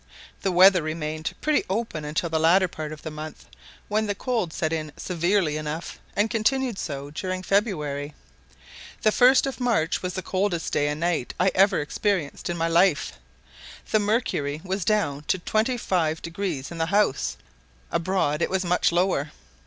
[0.41, 3.45] The weather remained pretty open till the latter part of the month,
[3.87, 8.15] when the cold set in severely enough, and continued so during February.
[9.03, 12.67] The 1st of March was the coldest day and night I ever experienced in my
[12.67, 13.13] life;
[13.91, 17.37] the mercury was down to twenty five degrees in the house;
[17.91, 19.29] abroad it was much lower.